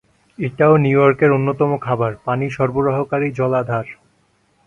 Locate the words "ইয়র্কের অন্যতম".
0.99-1.71